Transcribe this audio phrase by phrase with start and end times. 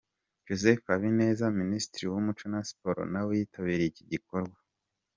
[0.45, 4.57] Joseph Habineza, minisitiri w'umuco na siporo nawe yitabiriye iki gikorwa.